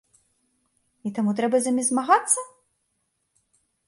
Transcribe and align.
І 1.09 1.11
таму 1.17 1.31
трэба 1.39 1.57
з 1.65 1.73
імі 1.73 1.83
змагацца? 1.89 2.39